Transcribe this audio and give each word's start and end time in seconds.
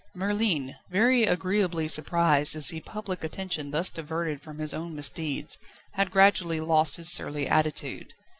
Merlin, 0.15 0.77
very 0.89 1.25
agreeably 1.25 1.87
surprised 1.87 2.53
to 2.53 2.61
see 2.63 2.81
public 2.81 3.23
attention 3.23 3.69
thus 3.69 3.87
diverted 3.87 4.41
from 4.41 4.57
his 4.57 4.73
own 4.73 4.95
misdeeds, 4.95 5.59
had 5.93 6.09
gradually 6.09 6.59
lost 6.59 6.95
his 6.95 7.11
surly 7.13 7.47
attitude. 7.47 8.15